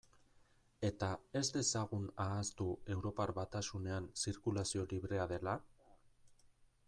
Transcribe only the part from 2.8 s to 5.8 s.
Europar Batasunean zirkulazioa librea dela?